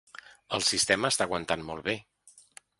El 0.57 0.63
sistema 0.69 1.11
està 1.15 1.29
aguantant 1.29 1.69
molt 1.71 1.87
bé. 1.91 1.97